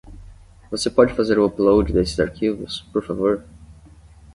Você 0.71 0.89
pode 0.89 1.13
fazer 1.13 1.37
o 1.37 1.45
upload 1.45 1.93
desses 1.93 2.19
arquivos, 2.19 2.81
por 2.91 3.05
favor? 3.05 3.45